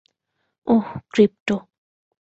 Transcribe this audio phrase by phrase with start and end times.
[0.67, 1.55] ওহ, crypto!